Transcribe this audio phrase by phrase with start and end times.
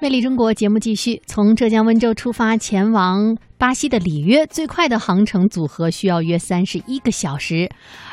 [0.00, 7.70] 魅力中国节目继续，从浙江温州出发前往巴西的里约，最快的航程组合需要约三十一个小时。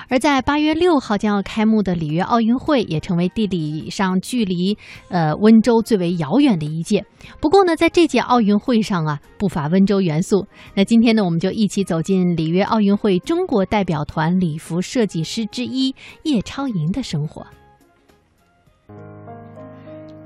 [0.08, 4.78] 而在八月六号将要开幕的里约奥运会，也成为地理上距离
[5.10, 7.04] 呃温州最为遥远的一届。
[7.42, 10.47] 不过呢，在这届奥运会上啊，不乏温州元素。
[10.74, 17.45] 那今天呢，我们就一起走进里约奥运会中国代表团礼服设计师之一叶超莹的生活。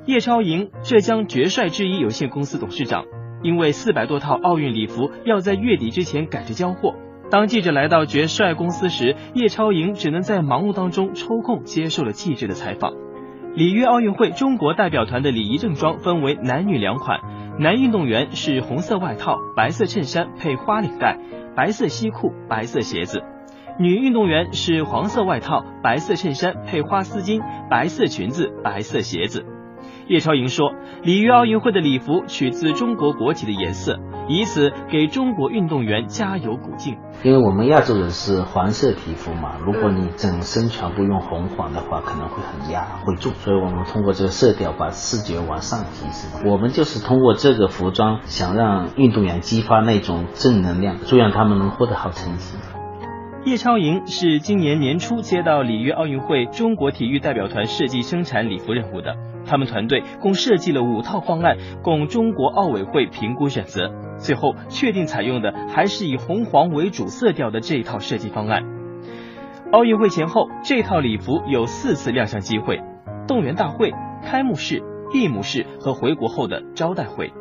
[0.05, 3.05] 叶超莹，浙江绝帅制衣有限公司董事长，
[3.41, 6.93] 因为四百多套奥运礼服要在月底之前赶着交货。
[7.31, 12.93] 当记者来到绝帅公司时，叶超莹只能在忙碌当中抽空接受了记者的采访。
[13.55, 17.19] 里约奥运会中国代表团的礼仪正装分为男女两款，
[17.57, 21.17] 男运动员是红色外套、白色衬衫配花领带、
[21.55, 23.21] 白色西裤、白色鞋子；
[23.79, 29.43] 女运动员是黄色外套、白色衬衫配花丝巾、白色裙子、白色鞋子。
[30.07, 30.71] 叶超莹说
[31.01, 36.95] ：“里约奥运会的礼服取自中国国旗的颜色，以此给中国运动员加油鼓劲。
[37.23, 43.33] 因为我们亚洲人是黄色皮肤嘛，如果你整身全部用红黄的话，可能会很压，会重。
[43.33, 46.51] 所以我们通过这个色调把视觉往上提升。
[46.51, 52.57] 我们就是通过这个服装，想让运动员激发那种正能量，祝愿他们能获得好成绩。”
[53.45, 59.15] 叶超莹是今年年初接到里约奥运会中国体育代表团设计生产礼服任务的。
[59.45, 63.91] 他们团队共设计了五套方案，供中国奥委会评估选择。
[64.17, 68.63] 最后确定采用的还是以红黄为主色调的这套设计方案。
[69.71, 72.81] 奥运会前后，这套礼服有四次亮相机会：
[73.27, 73.91] 动员大会、
[74.23, 77.33] 开幕式、闭幕式和回国后的招待会。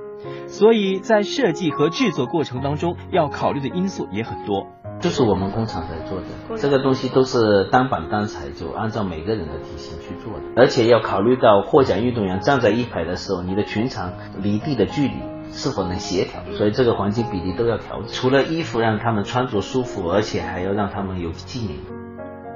[0.47, 4.67] 所以在设计和制作过程当中，要考虑的因素也很多。
[5.01, 15.15] 就是我们工厂在做的，这个东西都是单板单材，就按照每个人的体型去做的，而且要考虑到获奖运动员站在一排的时候，你的裙长离地的距离
[15.53, 18.09] 是否能协调，所以这个黄金比例都要调整。
[18.09, 22.04] 除了衣服让他们穿着舒服，而且还要让他们有纪念。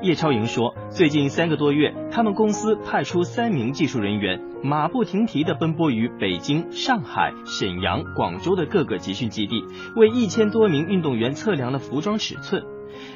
[0.00, 9.64] 叶超莹说：“最近三个多月，他们公司派出三名技术人员，马不停蹄地奔波于北京、上海、沈阳、广州的各个集训基地，
[9.96, 12.62] 为一千多名运动员测量了服装尺寸。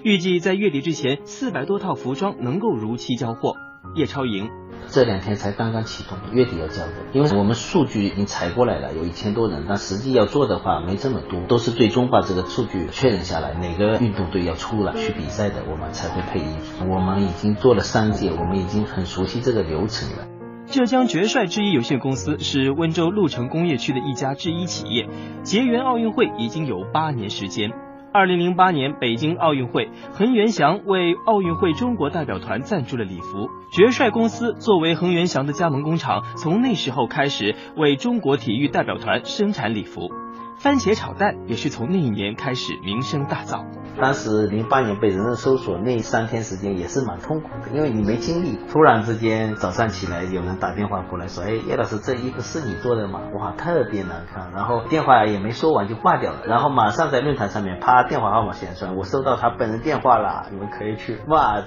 [0.02, 3.54] 预计在月底之前，四百多套服装能够如期交货。”
[3.94, 4.50] 叶超莹。
[4.88, 6.92] 这两天才刚刚启动，月底要交的。
[7.12, 16.90] 因为我们数据已经采过来了，有一千多人，但实际要做的话没这么多，都是最终把这个数据确认下来，哪个运动队要出来去比赛的，我们才会配衣服。
[16.90, 20.26] 我们已经做了三届，我们已经很熟悉这个流程了。
[20.66, 25.08] 浙江绝帅制衣有限公司是温州鹿城工业区的一家制衣企业，
[25.42, 27.70] 结缘奥运会已经有八年时间。
[28.14, 33.48] 二零零八年北京奥运会，恒源祥为奥运会中国代表团赞助了礼服。
[33.70, 40.10] 绝帅公司作为恒源祥的加盟工厂，从那时候开始为中国体育代表团生产礼服。
[40.56, 43.64] 番茄炒蛋也是从那一年开始名声大噪。
[44.00, 53.20] 当时零八年被人人搜索那三天时间也是蛮痛苦的，因为你没经历，突然之间早上起来有人打电话过来说，哎，叶老师这衣服是你做的吗？
[53.34, 54.50] 哇，特别难看。
[54.52, 61.18] 然后电话也没说完就挂掉了，然后马上在论坛上面啪电话号码显出来，我收到他本人电话了，你们可以去。
[61.28, 61.64] 哇，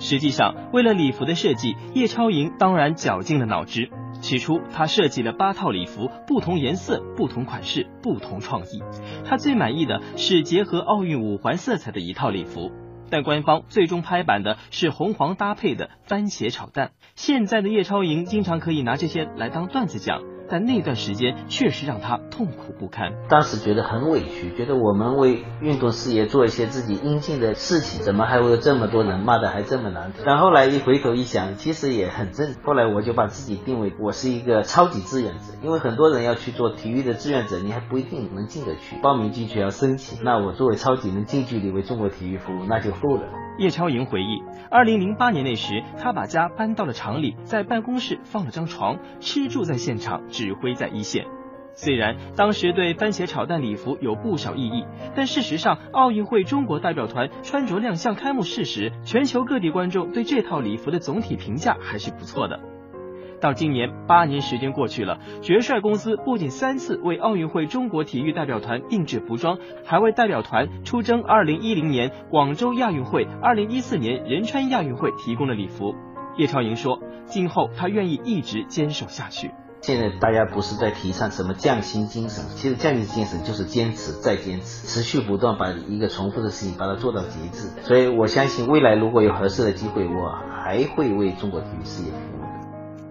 [0.00, 3.90] 实际上为了礼服的设计，叶超莹当然绞尽了脑汁。
[4.20, 8.82] 起初，他设计了八套礼服，不同颜色、不同款式、不同创意。
[9.24, 12.72] 他最满意的是结合奥运五环色彩的一套礼服，
[13.10, 16.92] 但官方最终拍板的是红黄搭配的番茄炒蛋。
[17.14, 20.37] 现在的叶超莹经常可以拿这些来当段子讲。
[20.50, 23.12] 但那段时间确实让他痛苦不堪。
[23.28, 30.22] 当时觉得很委屈，觉得我们为运动事业做一些自己应尽的事情，怎么还会有这么多人骂的还这么难听？
[30.24, 32.54] 但后来一回头一想，其实也很正。
[32.64, 40.24] 后来我就把自己定位我是一个超级志愿者，因为很多人要去做体育的志愿者，你还不一定能进得去，报名进去要申请。
[40.24, 43.47] 那我作为超级能近距离为中国体育服务，那就够了。
[43.58, 51.26] 叶超莹回忆，二零零八年那时，他把家搬到了厂里，在办公室放了张床，吃住在现场，指挥在一线。
[51.74, 54.84] 虽然当时对番茄炒蛋礼服有不少异议，
[55.16, 62.77] 但事实上，奥运会中国代表团穿着亮相开幕式时，全球各地观众对这套礼服的总体评价还是不错的。
[63.40, 75.94] 到今年八年时间过去了，绝帅公司不仅三次为奥运会中国体育代表团定制服装，还为代表团出征二零一零年广州亚运会、二零一四年仁川亚运会提供了礼服。
[76.36, 79.50] 叶超莹说，今后他愿意一直坚守下去。
[79.80, 87.68] 现在大家不是在提倡什么匠心精神，其实匠心精神就是坚持再坚持，持续不断把一个重复的事情把它做到极致。
[87.82, 92.47] 所以我相信未来如果有合适的机会，我还会为中国体育事业服务。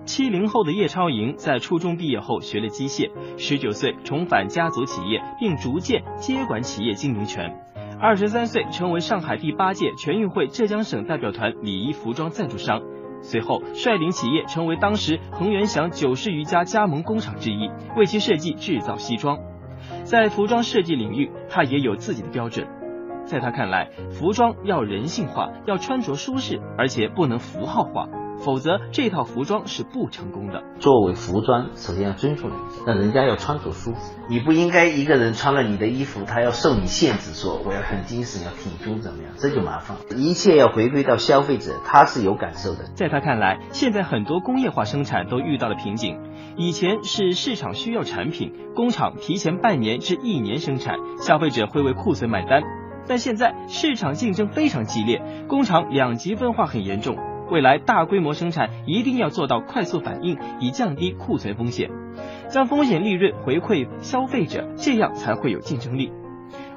[0.08, 7.54] 七零后的叶超莹在初中毕业后学了机械，十九岁重返家族企业，并逐渐接管企业经营权。
[8.00, 12.82] 二十三岁成为上海第八届全运会浙江省代表团礼仪服装赞助商，
[13.22, 19.38] 随后率领企业成为当时恒源祥九十余家加盟工厂之一，为其设计制造西装。
[20.04, 22.66] 在服装设计领域，他也有自己的标准。
[23.26, 28.08] 在他看来，服装要人性化，要穿着舒适，而且不能符号化。
[28.40, 30.64] 否则，这套服装是不成功的。
[30.80, 34.14] 作为服装，首先要尊重人家，那人家要穿着舒服。
[34.30, 39.34] 你不应该一个人穿了你的衣服，他要受你限制，说我要很精神，要挺胸，怎么样？
[39.38, 39.98] 这就麻烦。
[40.16, 42.86] 一切要回归到消费者，他是有感受的。
[42.96, 46.20] 在他看来，现在很多工业化生产都遇到了瓶颈。
[46.56, 52.62] 以前是市场需要产品，工厂提前半年至一年生产，消费者会为库存买单。
[53.08, 57.16] 但现在市场竞争非常激烈，工厂两极分化很严重。
[57.50, 61.90] 未来大规模生产一定要做到快速反应，以降低库存风险，
[62.50, 66.12] 将风险利润回馈消费者，这样才会有竞争力。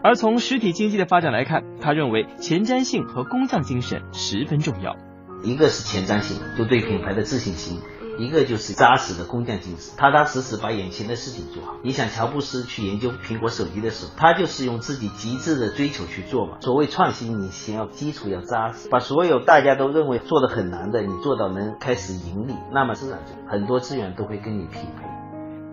[0.02, 4.96] 而从实体经济的发展来看，他认为前瞻性和工匠精神十分重要。
[5.42, 7.80] 一个是前瞻性，就对品牌的自信心。
[8.18, 11.76] 一个就是扎实的工匠精神，踏踏实实把眼前的事情做好。
[11.82, 16.58] 你想乔布斯去研究苹果手机的时候，他就是用自己极致的追求去做嘛。
[16.60, 25.08] 所谓创新，你先要基础要扎实，把所有大家都认为做的很难的，你做到能开始盈利，那么市场就很多资源都会跟你匹配。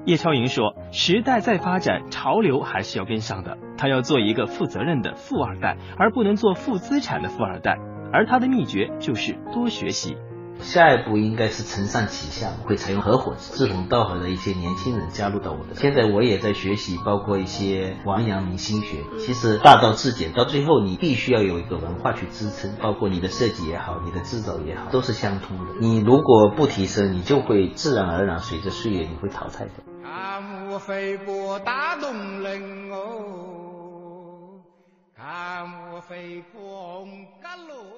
[0.06, 3.57] 叶超莹说：“时代在发展，潮流还是要跟上的。
[3.78, 7.78] 他要做一个负责任的富二代，而不能做负资产的富二代。
[8.13, 10.16] 而他的秘诀就是多学习。”
[10.59, 15.75] 下一步应该是承上启下，会采用合伙制，志同道合的一些年轻人加入到我的。
[15.75, 19.04] 现在我也在学习，包括一些王阳明心学。
[19.19, 25.74] 其实大道至简，到最后你必须要有一个文化去支撑，包括你的设计也好，你的制造也好，都是相通的。
[25.80, 29.71] 你如果不提升，你就会自然而然随着岁月你会淘汰的。
[30.03, 34.62] 看我飞过大东岭哦，
[35.15, 37.97] 看我飞过红格路。